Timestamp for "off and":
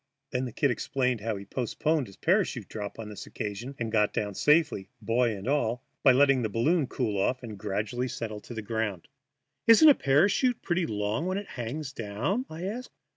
7.21-7.55